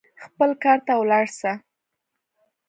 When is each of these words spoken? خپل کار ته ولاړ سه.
خپل 0.25 0.49
کار 0.63 0.79
ته 0.87 0.93
ولاړ 1.01 1.25
سه. 1.39 1.51